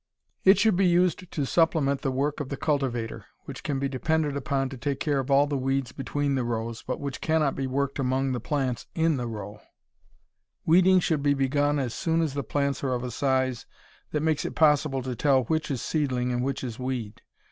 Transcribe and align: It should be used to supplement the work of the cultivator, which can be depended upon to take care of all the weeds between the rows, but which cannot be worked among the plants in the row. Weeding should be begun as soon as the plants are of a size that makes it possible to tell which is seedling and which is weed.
It 0.43 0.57
should 0.57 0.75
be 0.75 0.87
used 0.87 1.29
to 1.31 1.45
supplement 1.45 2.01
the 2.01 2.09
work 2.09 2.39
of 2.39 2.49
the 2.49 2.57
cultivator, 2.57 3.27
which 3.45 3.61
can 3.61 3.77
be 3.77 3.87
depended 3.87 4.35
upon 4.35 4.67
to 4.69 4.77
take 4.79 4.99
care 4.99 5.19
of 5.19 5.29
all 5.29 5.45
the 5.45 5.59
weeds 5.59 5.91
between 5.91 6.33
the 6.33 6.43
rows, 6.43 6.81
but 6.81 6.99
which 6.99 7.21
cannot 7.21 7.53
be 7.53 7.67
worked 7.67 7.99
among 7.99 8.31
the 8.31 8.39
plants 8.39 8.87
in 8.95 9.17
the 9.17 9.27
row. 9.27 9.61
Weeding 10.65 11.01
should 11.01 11.21
be 11.21 11.35
begun 11.35 11.77
as 11.77 11.93
soon 11.93 12.23
as 12.23 12.33
the 12.33 12.41
plants 12.41 12.83
are 12.83 12.95
of 12.95 13.03
a 13.03 13.11
size 13.11 13.67
that 14.09 14.21
makes 14.23 14.43
it 14.43 14.55
possible 14.55 15.03
to 15.03 15.15
tell 15.15 15.43
which 15.43 15.69
is 15.69 15.83
seedling 15.83 16.31
and 16.31 16.43
which 16.43 16.63
is 16.63 16.79
weed. 16.79 17.21